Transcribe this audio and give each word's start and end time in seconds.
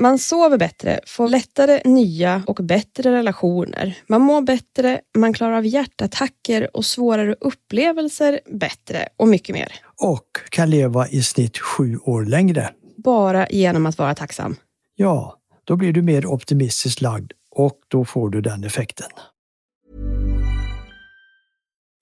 Man 0.00 0.18
sover 0.18 0.58
bättre, 0.58 1.00
får 1.06 1.28
lättare 1.28 1.80
nya 1.84 2.42
och 2.46 2.54
bättre 2.54 3.12
relationer. 3.12 3.98
Man 4.08 4.20
mår 4.20 4.42
bättre, 4.42 5.00
man 5.18 5.32
klarar 5.32 5.56
av 5.56 5.66
hjärtattacker 5.66 6.76
och 6.76 6.84
svårare 6.84 7.34
upplevelser 7.40 8.40
bättre 8.50 9.08
och 9.16 9.28
mycket 9.28 9.54
mer. 9.54 9.72
Och 10.00 10.28
kan 10.50 10.70
leva 10.70 11.08
i 11.08 11.22
snitt 11.22 11.58
sju 11.58 11.98
år 11.98 12.24
längre. 12.24 12.70
Bara 12.96 13.48
genom 13.48 13.86
att 13.86 13.98
vara 13.98 14.14
tacksam. 14.14 14.56
Ja, 14.96 15.36
då 15.64 15.76
blir 15.76 15.92
du 15.92 16.02
mer 16.02 16.26
optimistiskt 16.26 17.00
lagd 17.00 17.32
och 17.50 17.78
då 17.88 18.04
får 18.04 18.30
du 18.30 18.40
den 18.40 18.64
effekten. 18.64 19.10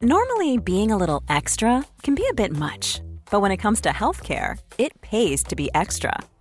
Normally 0.03 0.59
being 0.59 0.93
a 0.93 0.99
little 0.99 1.37
extra 1.39 1.83
can 2.03 2.15
be 2.15 2.23
a 2.33 2.35
bit 2.37 2.53
much. 2.53 3.01
But 3.31 3.43
when 3.43 3.53
it 3.53 3.63
comes 3.63 3.81
to 3.81 3.89
healthcare, 3.89 4.59
it 4.77 5.01
pays 5.01 5.45
to 5.45 5.57
be 5.57 5.69
extra. 5.75 6.23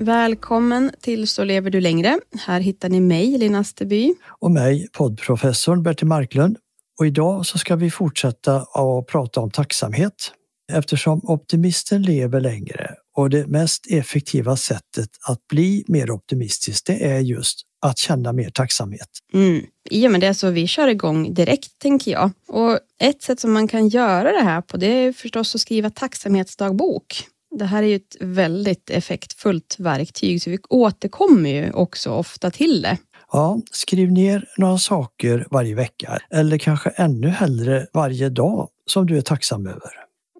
Välkommen 0.00 0.90
till 1.00 1.28
Så 1.28 1.44
lever 1.44 1.70
du 1.70 1.80
längre. 1.80 2.18
Här 2.46 2.60
hittar 2.60 2.88
ni 2.88 3.00
mig, 3.00 3.38
Linn 3.38 3.54
Asterby. 3.54 4.14
Och 4.40 4.50
mig, 4.50 4.88
poddprofessorn 4.92 5.82
Bertil 5.82 6.06
Marklund. 6.06 6.56
Och 6.98 7.06
idag 7.06 7.46
så 7.46 7.58
ska 7.58 7.76
vi 7.76 7.90
fortsätta 7.90 8.56
att 8.56 9.06
prata 9.06 9.40
om 9.40 9.50
tacksamhet. 9.50 10.32
Eftersom 10.72 11.20
optimisten 11.24 12.02
lever 12.02 12.40
längre 12.40 12.94
och 13.16 13.30
det 13.30 13.46
mest 13.46 13.86
effektiva 13.90 14.56
sättet 14.56 15.08
att 15.28 15.46
bli 15.48 15.84
mer 15.88 16.10
optimistisk 16.10 16.86
det 16.86 17.04
är 17.04 17.20
just 17.20 17.60
att 17.86 17.98
känna 17.98 18.32
mer 18.32 18.50
tacksamhet. 18.50 19.08
Mm. 19.32 19.66
I 19.90 20.06
och 20.06 20.12
med 20.12 20.20
det 20.20 20.34
så 20.34 20.50
vi 20.50 20.66
kör 20.66 20.88
igång 20.88 21.34
direkt 21.34 21.78
tänker 21.78 22.10
jag. 22.10 22.30
Och 22.48 22.78
ett 23.00 23.22
sätt 23.22 23.40
som 23.40 23.52
man 23.52 23.68
kan 23.68 23.88
göra 23.88 24.32
det 24.32 24.42
här 24.42 24.60
på 24.60 24.76
det 24.76 24.86
är 24.86 25.12
förstås 25.12 25.54
att 25.54 25.60
skriva 25.60 25.90
tacksamhetsdagbok. 25.90 27.26
Det 27.58 27.64
här 27.64 27.82
är 27.82 27.86
ju 27.86 27.96
ett 27.96 28.16
väldigt 28.20 28.90
effektfullt 28.90 29.76
verktyg 29.78 30.42
så 30.42 30.50
vi 30.50 30.58
återkommer 30.68 31.50
ju 31.50 31.72
också 31.72 32.10
ofta 32.10 32.50
till 32.50 32.82
det. 32.82 32.98
Ja, 33.32 33.60
skriv 33.70 34.12
ner 34.12 34.48
några 34.56 34.78
saker 34.78 35.46
varje 35.50 35.74
vecka 35.74 36.18
eller 36.30 36.58
kanske 36.58 36.90
ännu 36.90 37.28
hellre 37.28 37.86
varje 37.92 38.28
dag 38.28 38.68
som 38.86 39.06
du 39.06 39.16
är 39.16 39.22
tacksam 39.22 39.66
över. 39.66 39.90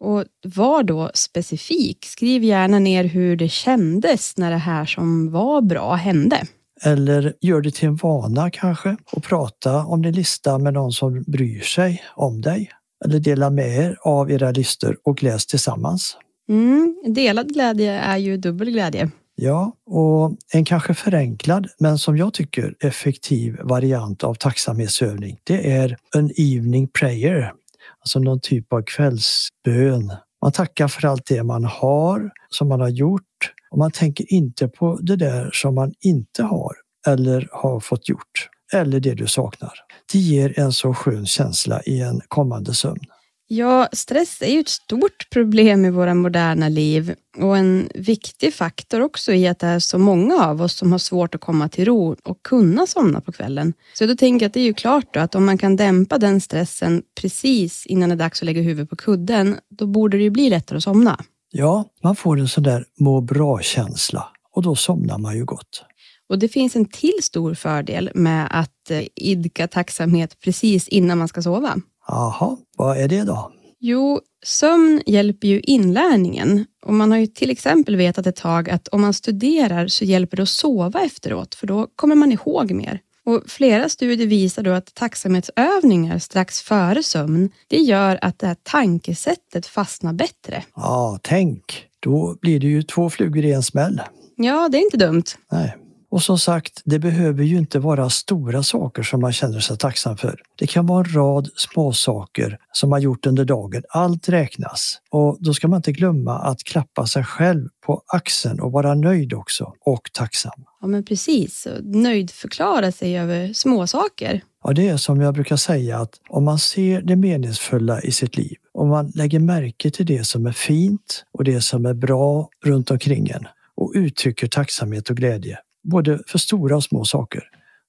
Och 0.00 0.24
var 0.44 0.82
då 0.82 1.10
specifik. 1.14 2.04
Skriv 2.04 2.44
gärna 2.44 2.78
ner 2.78 3.04
hur 3.04 3.36
det 3.36 3.48
kändes 3.48 4.36
när 4.36 4.50
det 4.50 4.56
här 4.56 4.84
som 4.84 5.32
var 5.32 5.62
bra 5.62 5.94
hände. 5.94 6.42
Eller 6.82 7.34
gör 7.40 7.60
det 7.60 7.70
till 7.70 7.88
en 7.88 7.96
vana 7.96 8.50
kanske 8.50 8.96
och 9.12 9.22
prata 9.22 9.84
om 9.84 10.02
din 10.02 10.12
lista 10.12 10.58
med 10.58 10.72
någon 10.72 10.92
som 10.92 11.24
bryr 11.26 11.60
sig 11.60 12.02
om 12.16 12.40
dig. 12.40 12.70
Eller 13.04 13.18
dela 13.18 13.50
med 13.50 13.76
er 13.78 13.96
av 14.02 14.30
era 14.30 14.50
listor 14.50 14.96
och 15.04 15.22
läs 15.22 15.46
tillsammans. 15.46 16.16
Mm, 16.50 17.02
delad 17.14 17.52
glädje 17.52 17.92
är 17.92 18.16
ju 18.16 18.36
dubbel 18.36 18.70
glädje. 18.70 19.10
Ja, 19.34 19.72
och 19.86 20.36
en 20.52 20.64
kanske 20.64 20.94
förenklad 20.94 21.68
men 21.78 21.98
som 21.98 22.16
jag 22.16 22.34
tycker 22.34 22.74
effektiv 22.80 23.58
variant 23.62 24.24
av 24.24 24.34
tacksamhetsövning 24.34 25.38
det 25.44 25.72
är 25.72 25.96
en 26.16 26.30
evening 26.36 26.88
prayer. 26.88 27.52
Alltså 28.00 28.18
någon 28.18 28.40
typ 28.40 28.72
av 28.72 28.82
kvällsbön. 28.82 30.12
Man 30.42 30.52
tackar 30.52 30.88
för 30.88 31.08
allt 31.08 31.26
det 31.26 31.42
man 31.42 31.64
har, 31.64 32.30
som 32.48 32.68
man 32.68 32.80
har 32.80 32.88
gjort 32.88 33.52
och 33.70 33.78
man 33.78 33.90
tänker 33.90 34.32
inte 34.32 34.68
på 34.68 34.98
det 35.02 35.16
där 35.16 35.50
som 35.52 35.74
man 35.74 35.92
inte 36.00 36.42
har 36.42 36.72
eller 37.06 37.48
har 37.52 37.80
fått 37.80 38.08
gjort 38.08 38.48
eller 38.72 39.00
det 39.00 39.14
du 39.14 39.26
saknar. 39.26 39.72
Det 40.12 40.18
ger 40.18 40.58
en 40.58 40.72
så 40.72 40.94
skön 40.94 41.26
känsla 41.26 41.82
i 41.82 42.00
en 42.00 42.20
kommande 42.28 42.74
sömn. 42.74 43.06
Ja, 43.52 43.88
stress 43.92 44.42
är 44.42 44.52
ju 44.52 44.60
ett 44.60 44.68
stort 44.68 45.30
problem 45.30 45.84
i 45.84 45.90
våra 45.90 46.14
moderna 46.14 46.68
liv 46.68 47.14
och 47.36 47.56
en 47.56 47.88
viktig 47.94 48.54
faktor 48.54 49.00
också 49.00 49.32
i 49.32 49.48
att 49.48 49.58
det 49.58 49.66
är 49.66 49.78
så 49.78 49.98
många 49.98 50.44
av 50.44 50.62
oss 50.62 50.74
som 50.74 50.92
har 50.92 50.98
svårt 50.98 51.34
att 51.34 51.40
komma 51.40 51.68
till 51.68 51.84
ro 51.84 52.16
och 52.24 52.42
kunna 52.42 52.86
somna 52.86 53.20
på 53.20 53.32
kvällen. 53.32 53.72
Så 53.94 54.06
då 54.06 54.16
tänker 54.16 54.44
jag 54.44 54.48
att 54.48 54.54
det 54.54 54.60
är 54.60 54.64
ju 54.64 54.74
klart 54.74 55.14
då 55.14 55.20
att 55.20 55.34
om 55.34 55.46
man 55.46 55.58
kan 55.58 55.76
dämpa 55.76 56.18
den 56.18 56.40
stressen 56.40 57.02
precis 57.20 57.86
innan 57.86 58.08
det 58.08 58.14
är 58.14 58.16
dags 58.16 58.42
att 58.42 58.46
lägga 58.46 58.62
huvudet 58.62 58.90
på 58.90 58.96
kudden, 58.96 59.58
då 59.70 59.86
borde 59.86 60.16
det 60.16 60.22
ju 60.22 60.30
bli 60.30 60.50
lättare 60.50 60.76
att 60.76 60.82
somna. 60.82 61.20
Ja, 61.50 61.84
man 62.02 62.16
får 62.16 62.38
en 62.38 62.48
sån 62.48 62.64
där 62.64 62.84
må 62.98 63.20
bra-känsla 63.20 64.28
och 64.52 64.62
då 64.62 64.76
somnar 64.76 65.18
man 65.18 65.36
ju 65.36 65.44
gott. 65.44 65.84
Och 66.28 66.38
det 66.38 66.48
finns 66.48 66.76
en 66.76 66.84
till 66.84 67.18
stor 67.22 67.54
fördel 67.54 68.10
med 68.14 68.48
att 68.50 68.90
eh, 68.90 69.02
idka 69.16 69.68
tacksamhet 69.68 70.40
precis 70.40 70.88
innan 70.88 71.18
man 71.18 71.28
ska 71.28 71.42
sova. 71.42 71.76
Jaha, 72.10 72.56
vad 72.76 72.98
är 72.98 73.08
det 73.08 73.24
då? 73.24 73.52
Jo, 73.80 74.20
sömn 74.44 75.02
hjälper 75.06 75.48
ju 75.48 75.60
inlärningen 75.60 76.66
och 76.86 76.94
man 76.94 77.10
har 77.10 77.18
ju 77.18 77.26
till 77.26 77.50
exempel 77.50 77.96
vetat 77.96 78.26
ett 78.26 78.36
tag 78.36 78.70
att 78.70 78.88
om 78.88 79.00
man 79.00 79.14
studerar 79.14 79.88
så 79.88 80.04
hjälper 80.04 80.36
det 80.36 80.42
att 80.42 80.48
sova 80.48 81.00
efteråt 81.00 81.54
för 81.54 81.66
då 81.66 81.86
kommer 81.96 82.14
man 82.14 82.32
ihåg 82.32 82.70
mer. 82.70 83.00
Och 83.24 83.42
flera 83.46 83.88
studier 83.88 84.26
visar 84.26 84.62
då 84.62 84.70
att 84.70 84.94
tacksamhetsövningar 84.94 86.18
strax 86.18 86.60
före 86.60 87.02
sömn, 87.02 87.50
det 87.68 87.78
gör 87.78 88.18
att 88.22 88.38
det 88.38 88.46
här 88.46 88.56
tankesättet 88.62 89.66
fastnar 89.66 90.12
bättre. 90.12 90.64
Ja, 90.76 91.18
tänk, 91.22 91.86
då 92.00 92.36
blir 92.40 92.60
det 92.60 92.66
ju 92.66 92.82
två 92.82 93.10
flugor 93.10 93.44
i 93.44 93.52
en 93.52 93.62
smäll. 93.62 94.00
Ja, 94.36 94.68
det 94.68 94.78
är 94.78 94.82
inte 94.82 94.96
dumt. 94.96 95.24
Nej. 95.52 95.76
Och 96.10 96.22
som 96.22 96.38
sagt, 96.38 96.82
det 96.84 96.98
behöver 96.98 97.44
ju 97.44 97.58
inte 97.58 97.78
vara 97.78 98.10
stora 98.10 98.62
saker 98.62 99.02
som 99.02 99.20
man 99.20 99.32
känner 99.32 99.60
sig 99.60 99.78
tacksam 99.78 100.16
för. 100.16 100.40
Det 100.58 100.66
kan 100.66 100.86
vara 100.86 101.06
en 101.06 101.14
rad 101.14 101.48
små 101.56 101.92
saker 101.92 102.58
som 102.72 102.90
man 102.90 103.02
gjort 103.02 103.26
under 103.26 103.44
dagen. 103.44 103.82
Allt 103.88 104.28
räknas. 104.28 105.00
Och 105.10 105.36
då 105.40 105.54
ska 105.54 105.68
man 105.68 105.76
inte 105.76 105.92
glömma 105.92 106.38
att 106.38 106.64
klappa 106.64 107.06
sig 107.06 107.24
själv 107.24 107.68
på 107.86 108.02
axeln 108.06 108.60
och 108.60 108.72
vara 108.72 108.94
nöjd 108.94 109.32
också 109.32 109.74
och 109.80 110.10
tacksam. 110.12 110.64
Ja, 110.80 110.86
men 110.86 111.04
precis. 111.04 111.66
Nöjd 111.82 112.30
förklara 112.30 112.92
sig 112.92 113.18
över 113.18 113.52
små 113.52 113.86
saker. 113.86 114.40
Ja, 114.64 114.72
det 114.72 114.88
är 114.88 114.96
som 114.96 115.20
jag 115.20 115.34
brukar 115.34 115.56
säga 115.56 115.98
att 115.98 116.20
om 116.28 116.44
man 116.44 116.58
ser 116.58 117.02
det 117.02 117.16
meningsfulla 117.16 118.00
i 118.00 118.12
sitt 118.12 118.36
liv, 118.36 118.56
om 118.72 118.88
man 118.88 119.12
lägger 119.14 119.38
märke 119.38 119.90
till 119.90 120.06
det 120.06 120.24
som 120.24 120.46
är 120.46 120.52
fint 120.52 121.24
och 121.32 121.44
det 121.44 121.60
som 121.60 121.86
är 121.86 121.94
bra 121.94 122.48
runt 122.64 122.90
omkring 122.90 123.28
en 123.28 123.46
och 123.76 123.92
uttrycker 123.94 124.46
tacksamhet 124.46 125.10
och 125.10 125.16
glädje, 125.16 125.58
både 125.82 126.20
för 126.26 126.38
stora 126.38 126.76
och 126.76 126.84
små 126.84 127.04
saker, 127.04 127.42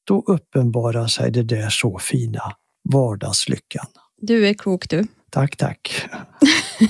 då 0.03 0.23
uppenbarar 0.27 1.07
sig 1.07 1.31
det 1.31 1.43
där 1.43 1.69
så 1.69 1.99
fina, 1.99 2.43
vardagslyckan. 2.89 3.85
Du 4.21 4.47
är 4.47 4.53
klok 4.53 4.89
du. 4.89 5.07
Tack, 5.29 5.57
tack. 5.57 6.05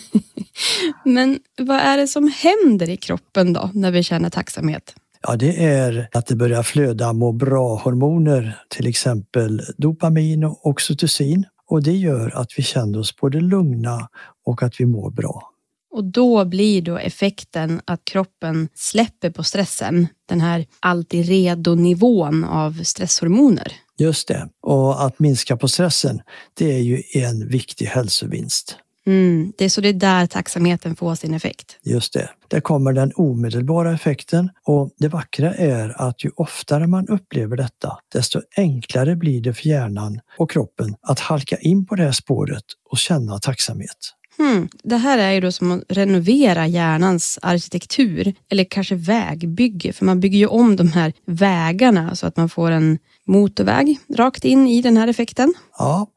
Men 1.05 1.39
vad 1.57 1.77
är 1.77 1.97
det 1.97 2.07
som 2.07 2.33
händer 2.37 2.89
i 2.89 2.97
kroppen 2.97 3.53
då 3.53 3.69
när 3.73 3.91
vi 3.91 4.03
känner 4.03 4.29
tacksamhet? 4.29 4.95
Ja, 5.21 5.35
det 5.35 5.65
är 5.65 6.07
att 6.11 6.27
det 6.27 6.35
börjar 6.35 6.63
flöda 6.63 7.13
må 7.13 7.31
bra-hormoner, 7.31 8.57
till 8.69 8.87
exempel 8.87 9.61
dopamin 9.77 10.43
och 10.43 10.65
oxytocin. 10.65 11.45
Och 11.67 11.83
det 11.83 11.91
gör 11.91 12.35
att 12.35 12.47
vi 12.57 12.63
känner 12.63 12.99
oss 12.99 13.15
både 13.15 13.39
lugna 13.39 14.09
och 14.45 14.63
att 14.63 14.79
vi 14.79 14.85
mår 14.85 15.11
bra. 15.11 15.50
Och 15.91 16.03
då 16.03 16.45
blir 16.45 16.81
då 16.81 16.97
effekten 16.97 17.81
att 17.85 18.05
kroppen 18.05 18.69
släpper 18.73 19.29
på 19.29 19.43
stressen. 19.43 20.07
Den 20.25 20.41
här 20.41 20.65
alltid 20.79 21.25
redo-nivån 21.25 22.43
av 22.43 22.83
stresshormoner. 22.83 23.73
Just 23.97 24.27
det. 24.27 24.49
Och 24.61 25.05
att 25.05 25.19
minska 25.19 25.57
på 25.57 25.67
stressen, 25.67 26.21
det 26.53 26.73
är 26.73 26.79
ju 26.79 27.03
en 27.13 27.47
viktig 27.47 27.85
hälsovinst. 27.85 28.77
Mm, 29.05 29.53
det 29.57 29.65
är 29.65 29.69
så 29.69 29.81
det 29.81 29.89
är 29.89 29.93
där 29.93 30.27
tacksamheten 30.27 30.95
får 30.95 31.15
sin 31.15 31.33
effekt. 31.33 31.77
Just 31.83 32.13
det. 32.13 32.29
Där 32.47 32.59
kommer 32.59 32.93
den 32.93 33.11
omedelbara 33.15 33.93
effekten 33.93 34.49
och 34.65 34.89
det 34.97 35.07
vackra 35.07 35.53
är 35.53 36.01
att 36.01 36.25
ju 36.25 36.31
oftare 36.35 36.87
man 36.87 37.07
upplever 37.07 37.57
detta, 37.57 37.97
desto 38.13 38.41
enklare 38.57 39.15
blir 39.15 39.41
det 39.41 39.53
för 39.53 39.67
hjärnan 39.67 40.19
och 40.37 40.51
kroppen 40.51 40.95
att 41.01 41.19
halka 41.19 41.57
in 41.57 41.85
på 41.85 41.95
det 41.95 42.03
här 42.03 42.11
spåret 42.11 42.65
och 42.89 42.97
känna 42.97 43.39
tacksamhet. 43.39 44.13
Hmm. 44.41 44.69
Det 44.83 44.97
här 44.97 45.17
är 45.17 45.31
ju 45.31 45.39
då 45.39 45.51
som 45.51 45.71
att 45.71 45.83
renovera 45.87 46.67
hjärnans 46.67 47.39
arkitektur 47.41 48.33
eller 48.49 48.63
kanske 48.63 48.95
vägbygge, 48.95 49.93
för 49.93 50.05
man 50.05 50.19
bygger 50.19 50.37
ju 50.37 50.47
om 50.47 50.75
de 50.75 50.91
här 50.91 51.13
vägarna 51.25 52.15
så 52.15 52.27
att 52.27 52.37
man 52.37 52.49
får 52.49 52.71
en 52.71 52.99
motorväg 53.25 53.99
rakt 54.15 54.45
in 54.45 54.67
i 54.67 54.81
den 54.81 54.97
här 54.97 55.07
effekten. 55.07 55.53
Ja, 55.77 56.07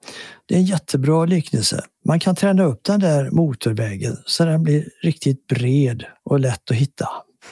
det 0.47 0.55
är 0.55 0.59
en 0.59 0.65
jättebra 0.65 1.25
liknelse. 1.25 1.85
Man 2.05 2.21
kan 2.21 2.37
träna 2.37 2.65
upp 2.65 2.85
den 2.85 3.00
där 3.00 3.31
motorvägen 3.31 4.17
så 4.27 4.44
den 4.44 4.62
blir 4.62 4.88
riktigt 5.03 5.47
bred 5.47 6.05
och 6.25 6.41
lätt 6.41 6.70
att 6.70 6.77
hitta. 6.77 7.09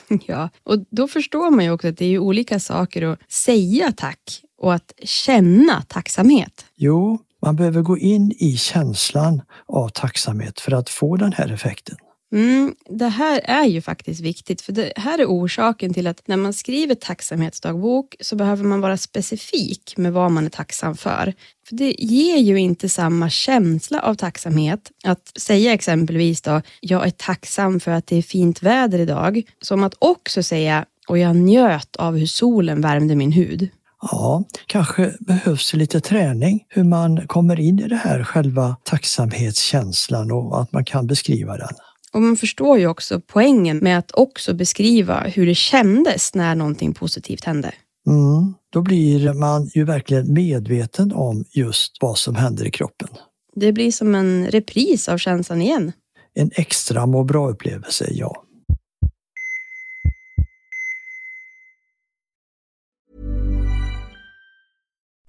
Ja, 0.27 0.51
och 0.63 0.85
då 0.91 1.09
förstår 1.09 1.51
man 1.51 1.65
ju 1.65 1.71
också 1.71 1.89
att 1.89 1.99
det 1.99 2.07
är 2.07 2.19
olika 2.19 2.61
saker 2.61 3.03
att 3.03 3.33
säga 3.33 3.93
tack 3.97 4.21
och 4.59 4.75
att 4.75 4.93
känna 5.03 5.83
tacksamhet. 5.83 6.65
Jo, 6.77 7.19
man 7.43 7.57
behöver 7.57 7.83
gå 7.83 7.99
in 7.99 8.33
i 8.39 8.57
känslan 8.57 9.43
av 9.67 9.89
tacksamhet 9.89 10.61
för 10.61 10.73
att 10.73 10.89
få 10.89 11.17
den 11.17 11.33
här 11.33 11.53
effekten. 11.53 11.97
Mm, 12.33 12.75
det 12.89 13.09
här 13.09 13.41
är 13.45 13.65
ju 13.65 13.81
faktiskt 13.81 14.21
viktigt, 14.21 14.61
för 14.61 14.73
det 14.73 14.93
här 14.97 15.19
är 15.19 15.27
orsaken 15.27 15.95
till 15.95 16.07
att 16.07 16.29
när 16.29 16.37
man 16.37 16.53
skriver 16.53 16.95
tacksamhetsdagbok 16.95 18.15
så 18.21 18.37
behöver 18.37 18.65
man 18.65 18.81
vara 18.81 18.97
specifik 18.97 19.95
med 19.97 20.13
vad 20.13 20.31
man 20.31 20.47
är 20.47 20.51
tacksam 20.51 20.97
för. 20.97 21.35
För 21.69 21.77
Det 21.77 21.95
ger 21.99 22.37
ju 22.37 22.57
inte 22.59 22.89
samma 22.89 23.31
känsla 23.31 24.01
av 24.01 24.15
tacksamhet 24.15 24.91
att 25.05 25.33
säga 25.39 25.73
exempelvis 25.73 26.43
då, 26.43 26.63
jag 26.81 27.07
är 27.07 27.11
tacksam 27.11 27.81
för 27.81 27.91
att 27.91 28.07
det 28.07 28.17
är 28.17 28.23
fint 28.23 28.63
väder 28.63 28.99
idag, 28.99 29.43
som 29.61 29.85
att 29.85 29.95
också 29.99 30.43
säga, 30.43 30.85
och 31.09 31.19
jag 31.19 31.37
njöt 31.37 31.97
av 31.97 32.17
hur 32.17 32.27
solen 32.27 32.81
värmde 32.81 33.15
min 33.15 33.33
hud. 33.33 33.71
Ja, 34.03 34.45
kanske 34.67 35.15
behövs 35.21 35.75
lite 35.75 36.01
träning 36.01 36.65
hur 36.69 36.85
man 36.85 37.27
kommer 37.27 37.61
in 37.61 37.79
i 37.79 37.89
det 37.89 37.97
här 37.97 38.25
själva 38.25 38.77
tacksamhetskänslan 38.85 40.31
och 40.31 40.61
att 40.61 40.73
man 40.73 40.85
kan 40.85 41.07
beskriva 41.07 41.57
den. 41.57 41.75
Och 42.13 42.23
man 42.23 42.37
förstår 42.37 42.79
ju 42.79 42.87
också 42.87 43.21
poängen 43.27 43.79
med 43.79 43.99
att 43.99 44.13
också 44.13 44.55
beskriva 44.55 45.21
hur 45.21 45.47
det 45.47 45.55
kändes 45.55 46.35
när 46.35 46.55
någonting 46.55 46.95
positivt 46.95 47.45
hände. 47.45 47.73
Mm, 48.07 48.55
då 48.73 48.83
blir 48.83 49.33
man 49.33 49.71
ju 49.75 49.85
verkligen 49.85 50.33
medveten 50.33 51.13
om 51.13 51.45
just 51.51 51.97
vad 52.01 52.19
som 52.19 52.35
händer 52.35 52.67
i 52.67 52.71
kroppen. 52.71 53.09
Det 53.55 53.73
blir 53.73 53.93
som 53.93 54.15
en 54.15 54.47
repris 54.47 55.09
av 55.09 55.19
känslan 55.19 55.63
igen. 55.63 55.93
En 56.35 56.51
extra 56.55 57.07
må 57.07 57.25
bra-upplevelse, 57.25 58.07
ja. 58.11 58.45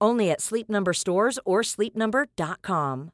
Only 0.00 0.30
at 0.30 0.40
Sleep 0.40 0.68
Number 0.68 0.92
stores 0.92 1.38
or 1.44 1.62
sleepnumber.com. 1.62 3.10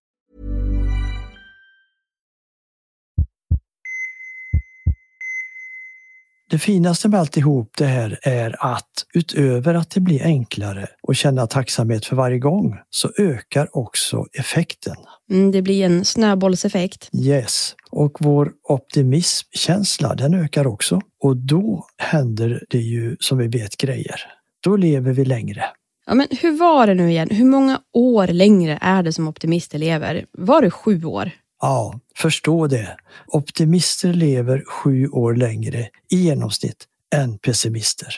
Det 6.51 6.59
finaste 6.59 7.09
med 7.09 7.21
alltihop 7.21 7.77
det 7.79 7.87
här 7.87 8.19
är 8.23 8.57
att 8.59 8.91
utöver 9.15 9.75
att 9.75 9.91
det 9.91 10.01
blir 10.01 10.23
enklare 10.23 10.87
att 11.09 11.17
känna 11.17 11.47
tacksamhet 11.47 12.07
för 12.07 12.17
varje 12.17 12.39
gång 12.39 12.77
så 12.91 13.11
ökar 13.19 13.77
också 13.77 14.27
effekten. 14.39 14.97
Mm, 15.31 15.53
det 15.53 15.63
blir 15.63 15.85
en 15.85 16.05
snöbollseffekt. 16.05 17.11
Yes, 17.13 17.75
och 17.91 18.17
vår 18.21 18.53
optimismkänsla 18.69 20.15
den 20.15 20.35
ökar 20.35 20.67
också 20.67 21.01
och 21.23 21.37
då 21.37 21.87
händer 21.99 22.65
det 22.71 22.79
ju 22.79 23.17
som 23.21 23.39
vi 23.39 23.49
vet 23.49 23.77
grejer. 23.77 24.21
Då 24.61 24.77
lever 24.77 25.13
vi 25.13 25.25
längre. 25.25 25.65
Ja, 26.11 26.14
men 26.14 26.26
hur 26.31 26.52
var 26.52 26.87
det 26.87 26.95
nu 26.95 27.11
igen? 27.11 27.29
Hur 27.31 27.45
många 27.45 27.81
år 27.93 28.26
längre 28.26 28.79
är 28.81 29.02
det 29.02 29.12
som 29.12 29.29
optimister 29.29 29.79
lever? 29.79 30.26
Var 30.33 30.62
det 30.62 30.71
sju 30.71 31.05
år? 31.05 31.31
Ja, 31.61 32.00
förstå 32.17 32.67
det. 32.67 32.97
Optimister 33.26 34.12
lever 34.12 34.64
sju 34.67 35.09
år 35.09 35.35
längre 35.35 35.88
i 36.12 36.17
genomsnitt 36.17 36.85
än 37.14 37.38
pessimister. 37.38 38.14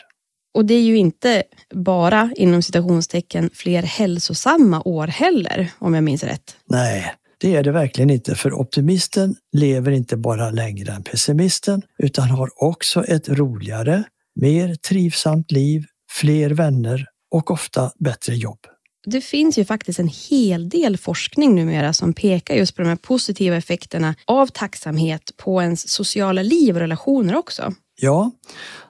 Och 0.53 0.65
det 0.65 0.73
är 0.73 0.81
ju 0.81 0.97
inte 0.97 1.43
bara 1.73 2.31
inom 2.35 2.61
citationstecken 2.61 3.49
fler 3.53 3.83
hälsosamma 3.83 4.81
år 4.85 5.07
heller, 5.07 5.71
om 5.79 5.93
jag 5.93 6.03
minns 6.03 6.23
rätt. 6.23 6.55
Nej, 6.69 7.13
det 7.37 7.55
är 7.55 7.63
det 7.63 7.71
verkligen 7.71 8.09
inte. 8.09 8.35
För 8.35 8.53
optimisten 8.53 9.35
lever 9.51 9.91
inte 9.91 10.17
bara 10.17 10.49
längre 10.49 10.93
än 10.93 11.03
pessimisten 11.03 11.81
utan 11.97 12.29
har 12.29 12.49
också 12.63 13.03
ett 13.03 13.29
roligare, 13.29 14.03
mer 14.35 14.75
trivsamt 14.75 15.51
liv, 15.51 15.85
fler 16.11 16.49
vänner 16.49 17.07
och 17.33 17.51
ofta 17.51 17.91
bättre 17.99 18.35
jobb. 18.35 18.59
Det 19.05 19.21
finns 19.21 19.57
ju 19.57 19.65
faktiskt 19.65 19.99
en 19.99 20.11
hel 20.29 20.69
del 20.69 20.97
forskning 20.97 21.55
numera 21.55 21.93
som 21.93 22.13
pekar 22.13 22.55
just 22.55 22.75
på 22.75 22.81
de 22.81 22.87
här 22.87 22.95
positiva 22.95 23.55
effekterna 23.55 24.15
av 24.25 24.47
tacksamhet 24.47 25.31
på 25.37 25.61
ens 25.61 25.89
sociala 25.89 26.41
liv 26.41 26.75
och 26.75 26.81
relationer 26.81 27.35
också. 27.35 27.73
Ja, 28.01 28.31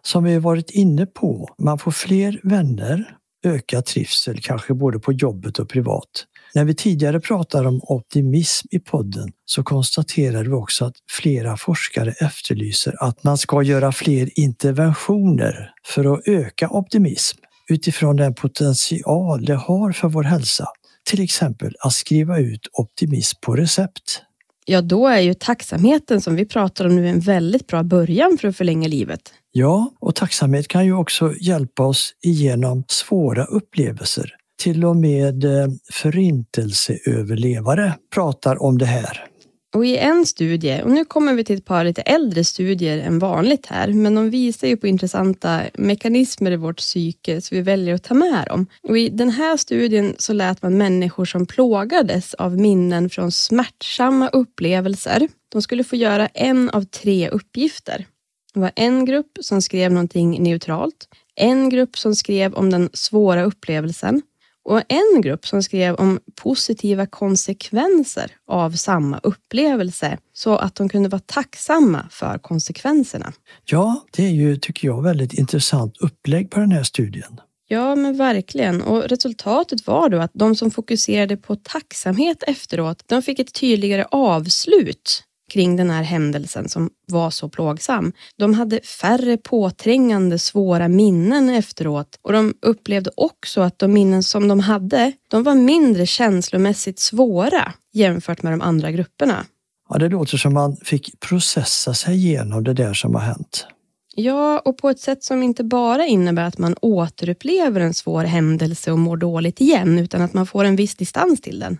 som 0.01 0.23
vi 0.23 0.39
varit 0.39 0.69
inne 0.69 1.05
på, 1.05 1.49
man 1.57 1.79
får 1.79 1.91
fler 1.91 2.39
vänner, 2.43 3.17
ökad 3.45 3.85
trivsel, 3.85 4.41
kanske 4.41 4.73
både 4.73 4.99
på 4.99 5.13
jobbet 5.13 5.59
och 5.59 5.69
privat. 5.69 6.25
När 6.55 6.65
vi 6.65 6.75
tidigare 6.75 7.19
pratade 7.19 7.67
om 7.67 7.81
optimism 7.83 8.67
i 8.71 8.79
podden 8.79 9.31
så 9.45 9.63
konstaterade 9.63 10.49
vi 10.49 10.55
också 10.55 10.85
att 10.85 10.95
flera 11.11 11.57
forskare 11.57 12.11
efterlyser 12.11 13.03
att 13.03 13.23
man 13.23 13.37
ska 13.37 13.61
göra 13.61 13.91
fler 13.91 14.39
interventioner 14.39 15.71
för 15.85 16.13
att 16.13 16.27
öka 16.27 16.69
optimism 16.69 17.37
utifrån 17.73 18.15
den 18.15 18.33
potential 18.33 19.45
det 19.45 19.55
har 19.55 19.91
för 19.91 20.07
vår 20.07 20.23
hälsa. 20.23 20.67
Till 21.05 21.23
exempel 21.23 21.75
att 21.79 21.93
skriva 21.93 22.39
ut 22.39 22.67
optimism 22.73 23.37
på 23.41 23.55
recept. 23.55 24.21
Ja, 24.65 24.81
då 24.81 25.07
är 25.07 25.19
ju 25.19 25.33
tacksamheten 25.33 26.21
som 26.21 26.35
vi 26.35 26.45
pratar 26.45 26.85
om 26.85 26.95
nu 26.95 27.09
en 27.09 27.19
väldigt 27.19 27.67
bra 27.67 27.83
början 27.83 28.37
för 28.41 28.47
att 28.47 28.57
förlänga 28.57 28.87
livet. 28.87 29.33
Ja, 29.51 29.93
och 29.99 30.15
tacksamhet 30.15 30.67
kan 30.67 30.85
ju 30.85 30.93
också 30.93 31.33
hjälpa 31.41 31.83
oss 31.83 32.13
igenom 32.23 32.83
svåra 32.87 33.45
upplevelser. 33.45 34.35
Till 34.61 34.85
och 34.85 34.95
med 34.95 35.43
eh, 35.43 35.67
förintelseöverlevare 35.93 37.93
pratar 38.13 38.63
om 38.63 38.77
det 38.77 38.85
här. 38.85 39.32
Och 39.73 39.85
i 39.85 39.97
en 39.97 40.25
studie, 40.25 40.81
och 40.83 40.91
nu 40.91 41.05
kommer 41.05 41.33
vi 41.33 41.43
till 41.43 41.57
ett 41.57 41.65
par 41.65 41.83
lite 41.83 42.01
äldre 42.01 42.43
studier 42.43 42.97
än 42.97 43.19
vanligt 43.19 43.65
här, 43.65 43.87
men 43.87 44.15
de 44.15 44.29
visar 44.29 44.67
ju 44.67 44.77
på 44.77 44.87
intressanta 44.87 45.61
mekanismer 45.73 46.51
i 46.51 46.55
vårt 46.55 46.77
psyke, 46.77 47.41
så 47.41 47.55
vi 47.55 47.61
väljer 47.61 47.95
att 47.95 48.03
ta 48.03 48.13
med 48.13 48.47
dem. 48.47 48.65
Och 48.83 48.97
I 48.97 49.09
den 49.09 49.29
här 49.29 49.57
studien 49.57 50.15
så 50.17 50.33
lät 50.33 50.61
man 50.61 50.77
människor 50.77 51.25
som 51.25 51.45
plågades 51.45 52.33
av 52.33 52.57
minnen 52.57 53.09
från 53.09 53.31
smärtsamma 53.31 54.29
upplevelser, 54.29 55.27
de 55.49 55.61
skulle 55.61 55.83
få 55.83 55.95
göra 55.95 56.27
en 56.27 56.69
av 56.69 56.83
tre 56.83 57.29
uppgifter. 57.29 58.05
Det 58.53 58.59
var 58.59 58.71
en 58.75 59.05
grupp 59.05 59.37
som 59.41 59.61
skrev 59.61 59.91
någonting 59.91 60.43
neutralt, 60.43 61.07
en 61.35 61.69
grupp 61.69 61.97
som 61.97 62.15
skrev 62.15 62.53
om 62.53 62.71
den 62.71 62.89
svåra 62.93 63.43
upplevelsen 63.43 64.21
och 64.63 64.81
en 64.87 65.21
grupp 65.21 65.47
som 65.47 65.63
skrev 65.63 65.95
om 65.95 66.19
positiva 66.35 67.05
konsekvenser 67.05 68.31
av 68.47 68.71
samma 68.71 69.19
upplevelse 69.23 70.17
så 70.33 70.55
att 70.55 70.75
de 70.75 70.89
kunde 70.89 71.09
vara 71.09 71.21
tacksamma 71.25 72.07
för 72.11 72.37
konsekvenserna. 72.37 73.33
Ja, 73.65 74.03
det 74.11 74.23
är 74.25 74.29
ju, 74.29 74.57
tycker 74.57 74.87
jag, 74.87 75.03
väldigt 75.03 75.33
intressant 75.33 75.97
upplägg 75.97 76.51
på 76.51 76.59
den 76.59 76.71
här 76.71 76.83
studien. 76.83 77.41
Ja, 77.67 77.95
men 77.95 78.17
verkligen. 78.17 78.81
Och 78.81 79.03
resultatet 79.03 79.87
var 79.87 80.09
då 80.09 80.19
att 80.19 80.31
de 80.33 80.55
som 80.55 80.71
fokuserade 80.71 81.37
på 81.37 81.55
tacksamhet 81.55 82.43
efteråt, 82.47 83.03
de 83.05 83.21
fick 83.21 83.39
ett 83.39 83.53
tydligare 83.53 84.05
avslut 84.11 85.23
kring 85.53 85.75
den 85.75 85.89
här 85.89 86.03
händelsen 86.03 86.69
som 86.69 86.89
var 87.07 87.29
så 87.29 87.49
plågsam. 87.49 88.11
De 88.37 88.53
hade 88.53 88.79
färre 88.79 89.37
påträngande 89.37 90.39
svåra 90.39 90.87
minnen 90.87 91.49
efteråt 91.49 92.19
och 92.21 92.33
de 92.33 92.53
upplevde 92.61 93.11
också 93.17 93.61
att 93.61 93.79
de 93.79 93.93
minnen 93.93 94.23
som 94.23 94.47
de 94.47 94.59
hade, 94.59 95.11
de 95.27 95.43
var 95.43 95.55
mindre 95.55 96.05
känslomässigt 96.05 96.99
svåra 96.99 97.73
jämfört 97.93 98.43
med 98.43 98.53
de 98.53 98.61
andra 98.61 98.91
grupperna. 98.91 99.45
Ja, 99.89 99.97
det 99.97 100.09
låter 100.09 100.37
som 100.37 100.53
man 100.53 100.75
fick 100.75 101.19
processa 101.19 101.93
sig 101.93 102.15
igenom 102.15 102.63
det 102.63 102.73
där 102.73 102.93
som 102.93 103.15
har 103.15 103.21
hänt. 103.21 103.67
Ja, 104.15 104.59
och 104.59 104.77
på 104.77 104.89
ett 104.89 104.99
sätt 104.99 105.23
som 105.23 105.43
inte 105.43 105.63
bara 105.63 106.05
innebär 106.05 106.43
att 106.43 106.57
man 106.57 106.75
återupplever 106.81 107.81
en 107.81 107.93
svår 107.93 108.23
händelse 108.23 108.91
och 108.91 108.99
mår 108.99 109.17
dåligt 109.17 109.61
igen, 109.61 109.99
utan 109.99 110.21
att 110.21 110.33
man 110.33 110.45
får 110.45 110.63
en 110.63 110.75
viss 110.75 110.95
distans 110.95 111.41
till 111.41 111.59
den. 111.59 111.77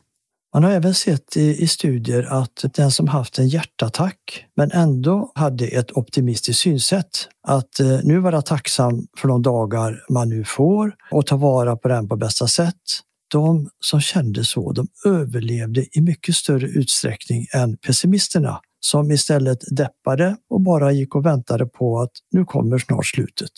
Man 0.53 0.63
har 0.63 0.71
även 0.71 0.93
sett 0.93 1.37
i, 1.37 1.63
i, 1.63 1.67
studier 1.67 2.23
att 2.23 2.65
den 2.73 2.91
som 2.91 3.07
haft 3.07 3.39
en 3.39 3.47
hjärtattack 3.47 4.45
men 4.55 4.71
ändå 4.71 5.31
hade 5.35 5.67
ett 5.67 5.91
optimistiskt 5.91 6.61
synsätt, 6.61 7.27
att 7.47 7.79
eh, 7.79 7.99
nu 8.03 8.19
vara 8.19 8.41
tacksam 8.41 9.07
för 9.17 9.27
de 9.27 9.41
dagar 9.41 10.03
man 10.09 10.29
nu 10.29 10.43
får 10.43 10.95
och 11.11 11.25
ta 11.25 11.35
vara 11.35 11.75
på 11.75 11.87
den 11.87 12.07
på 12.07 12.15
bästa 12.15 12.47
sätt. 12.47 12.81
De 13.31 13.69
som 13.79 14.01
kände 14.01 14.45
så, 14.45 14.71
de 14.71 14.87
överlevde 15.05 15.85
i 15.97 16.01
mycket 16.01 16.35
större 16.35 16.67
utsträckning 16.67 17.47
än 17.53 17.77
pessimisterna 17.77 18.59
som 18.79 19.11
istället 19.11 19.59
deppade 19.75 20.35
och 20.49 20.61
bara 20.61 20.91
gick 20.91 21.15
och 21.15 21.25
väntade 21.25 21.65
på 21.65 22.01
att 22.01 22.11
nu 22.31 22.45
kommer 22.45 22.77
snart 22.77 23.05
slutet. 23.05 23.51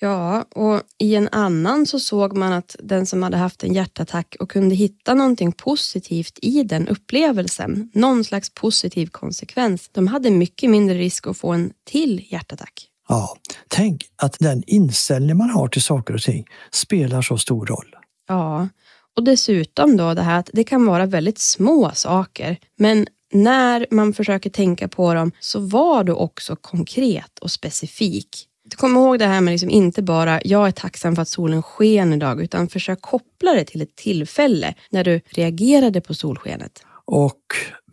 Ja, 0.00 0.42
och 0.42 0.82
i 0.98 1.14
en 1.14 1.28
annan 1.32 1.86
så 1.86 2.00
såg 2.00 2.36
man 2.36 2.52
att 2.52 2.76
den 2.78 3.06
som 3.06 3.22
hade 3.22 3.36
haft 3.36 3.64
en 3.64 3.74
hjärtattack 3.74 4.36
och 4.40 4.50
kunde 4.50 4.74
hitta 4.74 5.14
någonting 5.14 5.52
positivt 5.52 6.38
i 6.42 6.62
den 6.62 6.88
upplevelsen, 6.88 7.90
någon 7.94 8.24
slags 8.24 8.50
positiv 8.54 9.06
konsekvens, 9.06 9.88
de 9.92 10.06
hade 10.06 10.30
mycket 10.30 10.70
mindre 10.70 10.98
risk 10.98 11.26
att 11.26 11.36
få 11.36 11.52
en 11.52 11.72
till 11.84 12.26
hjärtattack. 12.28 12.88
Ja, 13.08 13.36
tänk 13.68 14.04
att 14.16 14.36
den 14.38 14.62
inställning 14.66 15.36
man 15.36 15.50
har 15.50 15.68
till 15.68 15.82
saker 15.82 16.14
och 16.14 16.22
ting 16.22 16.46
spelar 16.70 17.22
så 17.22 17.38
stor 17.38 17.66
roll. 17.66 17.94
Ja, 18.28 18.68
och 19.16 19.24
dessutom 19.24 19.96
då 19.96 20.14
det 20.14 20.22
här 20.22 20.38
att 20.38 20.50
det 20.52 20.64
kan 20.64 20.86
vara 20.86 21.06
väldigt 21.06 21.38
små 21.38 21.90
saker, 21.94 22.56
men 22.78 23.06
när 23.32 23.86
man 23.90 24.12
försöker 24.12 24.50
tänka 24.50 24.88
på 24.88 25.14
dem 25.14 25.32
så 25.40 25.60
var 25.60 26.04
du 26.04 26.12
också 26.12 26.56
konkret 26.56 27.38
och 27.38 27.50
specifik 27.50 28.48
Kom 28.74 28.96
ihåg 28.96 29.18
det 29.18 29.26
här 29.26 29.40
med 29.40 29.52
liksom 29.52 29.70
inte 29.70 30.02
bara 30.02 30.40
jag 30.44 30.66
är 30.66 30.72
tacksam 30.72 31.14
för 31.14 31.22
att 31.22 31.28
solen 31.28 31.62
sken 31.62 32.12
idag, 32.12 32.42
utan 32.42 32.68
försök 32.68 33.00
koppla 33.00 33.52
det 33.54 33.64
till 33.64 33.82
ett 33.82 33.96
tillfälle 33.96 34.74
när 34.90 35.04
du 35.04 35.20
reagerade 35.30 36.00
på 36.00 36.14
solskenet. 36.14 36.82
Och 37.04 37.40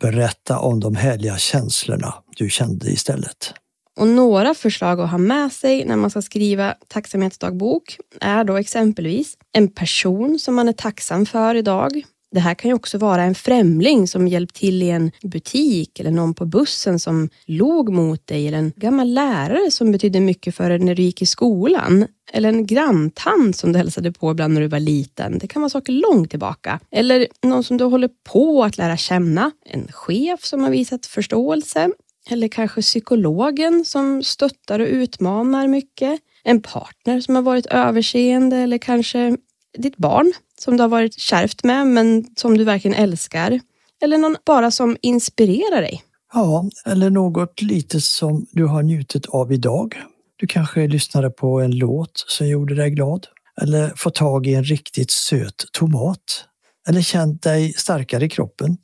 berätta 0.00 0.58
om 0.58 0.80
de 0.80 0.96
härliga 0.96 1.36
känslorna 1.36 2.14
du 2.36 2.50
kände 2.50 2.90
istället. 2.90 3.54
Och 3.96 4.08
några 4.08 4.54
förslag 4.54 5.00
att 5.00 5.10
ha 5.10 5.18
med 5.18 5.52
sig 5.52 5.84
när 5.84 5.96
man 5.96 6.10
ska 6.10 6.22
skriva 6.22 6.74
tacksamhetsdagbok 6.88 7.96
är 8.20 8.44
då 8.44 8.56
exempelvis 8.56 9.34
en 9.52 9.68
person 9.68 10.38
som 10.38 10.54
man 10.54 10.68
är 10.68 10.72
tacksam 10.72 11.26
för 11.26 11.54
idag. 11.54 12.02
Det 12.34 12.40
här 12.40 12.54
kan 12.54 12.68
ju 12.68 12.74
också 12.74 12.98
vara 12.98 13.22
en 13.22 13.34
främling 13.34 14.08
som 14.08 14.28
hjälpt 14.28 14.54
till 14.54 14.82
i 14.82 14.90
en 14.90 15.10
butik 15.22 16.00
eller 16.00 16.10
någon 16.10 16.34
på 16.34 16.46
bussen 16.46 16.98
som 16.98 17.28
log 17.46 17.92
mot 17.92 18.26
dig 18.26 18.48
eller 18.48 18.58
en 18.58 18.72
gammal 18.76 19.08
lärare 19.08 19.70
som 19.70 19.92
betydde 19.92 20.20
mycket 20.20 20.54
för 20.54 20.68
dig 20.68 20.78
när 20.78 20.94
du 20.94 21.02
gick 21.02 21.22
i 21.22 21.26
skolan. 21.26 22.06
Eller 22.32 22.48
en 22.48 22.66
granntant 22.66 23.56
som 23.56 23.72
du 23.72 23.78
hälsade 23.78 24.12
på 24.12 24.30
ibland 24.30 24.54
när 24.54 24.60
du 24.60 24.66
var 24.68 24.80
liten. 24.80 25.38
Det 25.38 25.46
kan 25.46 25.62
vara 25.62 25.70
saker 25.70 25.92
långt 25.92 26.30
tillbaka. 26.30 26.80
Eller 26.90 27.26
någon 27.42 27.64
som 27.64 27.76
du 27.76 27.84
håller 27.84 28.10
på 28.32 28.64
att 28.64 28.78
lära 28.78 28.96
känna. 28.96 29.50
En 29.64 29.88
chef 29.92 30.44
som 30.44 30.62
har 30.62 30.70
visat 30.70 31.06
förståelse. 31.06 31.90
Eller 32.30 32.48
kanske 32.48 32.80
psykologen 32.80 33.84
som 33.84 34.22
stöttar 34.22 34.80
och 34.80 34.88
utmanar 34.88 35.68
mycket. 35.68 36.20
En 36.44 36.62
partner 36.62 37.20
som 37.20 37.34
har 37.34 37.42
varit 37.42 37.66
överseende 37.66 38.56
eller 38.56 38.78
kanske 38.78 39.36
ditt 39.78 39.96
barn 39.96 40.32
som 40.64 40.76
du 40.76 40.82
har 40.82 40.88
varit 40.88 41.18
kärvt 41.18 41.64
med 41.64 41.86
men 41.86 42.26
som 42.36 42.58
du 42.58 42.64
verkligen 42.64 42.94
älskar. 42.94 43.60
Eller 44.02 44.18
någon 44.18 44.36
bara 44.46 44.70
som 44.70 44.96
inspirerar 45.02 45.82
dig. 45.82 46.02
Ja, 46.32 46.64
eller 46.86 47.10
något 47.10 47.62
litet 47.62 48.04
som 48.04 48.46
du 48.52 48.64
har 48.64 48.82
njutit 48.82 49.26
av 49.26 49.52
idag. 49.52 49.94
Du 50.36 50.46
kanske 50.46 50.86
lyssnade 50.86 51.30
på 51.30 51.60
en 51.60 51.78
låt 51.78 52.24
som 52.28 52.48
gjorde 52.48 52.74
dig 52.74 52.90
glad. 52.90 53.26
Eller 53.62 53.92
fått 53.96 54.14
tag 54.14 54.46
i 54.46 54.54
en 54.54 54.64
riktigt 54.64 55.10
söt 55.10 55.64
tomat. 55.72 56.44
Eller 56.88 57.02
känt 57.02 57.42
dig 57.42 57.72
starkare 57.72 58.24
i 58.24 58.28
kroppen. 58.28 58.76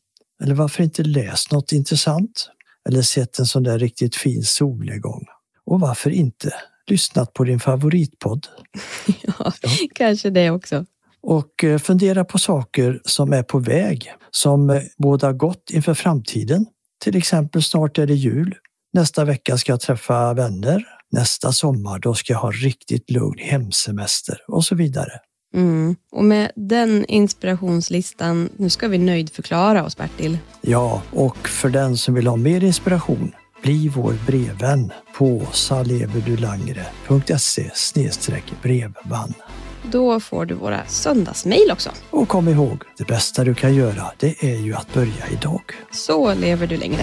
Eller 0.43 0.55
varför 0.55 0.83
inte 0.83 1.03
läst 1.03 1.53
något 1.53 1.73
intressant? 1.73 2.51
Eller 2.89 3.03
sett 3.03 3.39
en 3.39 3.47
sån 3.47 3.63
där 3.63 3.79
riktigt 3.79 4.17
fin 4.17 4.43
solnedgång. 4.43 5.27
Och 5.67 5.81
varför 5.81 6.11
inte 6.11 6.55
lyssnat 6.87 7.33
på 7.33 7.45
din 7.45 7.61
favoritpodd? 7.61 8.47
ja, 9.23 9.53
ja, 9.63 9.71
kanske 9.95 10.31
det 10.31 10.51
också 10.51 10.87
och 11.23 11.65
eh, 11.65 11.79
fundera 11.79 12.25
på 12.25 12.39
saker 12.39 13.01
som 13.05 13.33
är 13.33 13.43
på 13.43 13.59
väg, 13.59 14.13
som 14.31 14.71
eh, 14.71 14.83
båda 14.99 15.33
gott 15.33 15.71
inför 15.71 15.95
framtiden. 15.95 16.67
Till 17.05 17.17
exempel 17.17 17.63
snart 17.63 17.99
är 17.99 18.07
det 18.07 18.15
jul. 18.15 18.55
Nästa 18.93 19.25
vecka 19.25 19.59
ska 19.59 19.73
jag 19.73 19.81
träffa 19.81 20.35
vänner. 20.35 20.85
Nästa 21.13 21.53
sommar 21.53 21.99
då 21.99 22.15
ska 22.15 22.33
jag 22.33 22.41
ha 22.41 22.51
riktigt 22.51 23.11
lugn 23.11 23.39
hemsemester 23.39 24.39
och 24.49 24.65
så 24.65 24.75
vidare. 24.75 25.13
Mm. 25.55 25.97
Och 26.13 26.25
med 26.25 26.51
den 26.57 27.05
inspirationslistan, 27.05 28.49
nu 28.57 28.71
ska 28.71 28.89
vi 28.89 28.99
nöjdförklara 28.99 29.85
oss 29.85 29.97
Bertil. 29.97 30.39
Ja, 30.61 31.03
och 31.13 31.49
för 31.49 31.69
den 31.69 31.97
som 31.97 32.15
vill 32.15 32.27
ha 32.27 32.37
mer 32.37 32.65
inspiration, 32.65 33.33
bli 33.63 33.89
vår 33.89 34.15
brevvän 34.27 34.93
på 35.19 35.43
saleverdulangre.se 35.53 37.71
brevvän. 38.63 39.35
Då 39.83 40.21
får 40.21 40.45
du 40.47 40.55
våra 40.55 40.87
söndagsmejl 40.87 41.71
också. 41.71 41.91
Och 42.11 42.29
kom 42.29 42.49
ihåg, 42.49 42.83
det 42.99 43.07
bästa 43.07 43.45
du 43.45 43.55
kan 43.55 43.75
göra, 43.75 44.13
det 44.17 44.45
är 44.45 44.57
ju 44.57 44.75
att 44.75 44.95
börja 44.95 45.29
idag. 45.33 45.63
Så 45.91 46.35
lever 46.35 46.67
du 46.67 46.77
längre. 46.77 47.03